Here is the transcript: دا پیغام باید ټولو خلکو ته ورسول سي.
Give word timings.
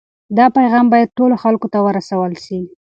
دا 0.37 0.45
پیغام 0.57 0.85
باید 0.93 1.15
ټولو 1.17 1.35
خلکو 1.43 1.67
ته 1.73 1.79
ورسول 1.87 2.31
سي. 2.45 2.59